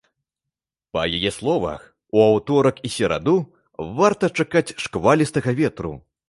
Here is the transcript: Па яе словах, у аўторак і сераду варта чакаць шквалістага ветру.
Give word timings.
Па 0.97 1.01
яе 1.17 1.31
словах, 1.35 1.81
у 2.17 2.23
аўторак 2.29 2.75
і 2.89 2.91
сераду 2.95 3.35
варта 4.01 4.31
чакаць 4.41 4.75
шквалістага 4.87 5.49
ветру. 5.63 5.93